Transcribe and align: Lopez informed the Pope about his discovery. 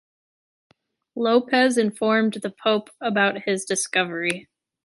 Lopez 1.15 1.77
informed 1.77 2.33
the 2.41 2.49
Pope 2.49 2.89
about 3.01 3.43
his 3.43 3.65
discovery. 3.65 4.49